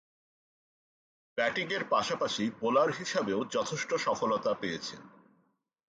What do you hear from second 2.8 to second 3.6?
হিসেবেও